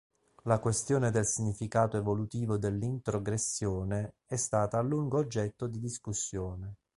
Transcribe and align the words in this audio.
La 0.45 0.57
questione 0.57 1.11
del 1.11 1.27
significato 1.27 1.95
evolutivo 1.95 2.57
dell’introgressione 2.57 4.15
è 4.25 4.35
stata 4.35 4.79
a 4.79 4.81
lungo 4.81 5.19
oggetto 5.19 5.67
di 5.67 5.79
discussione. 5.79 6.77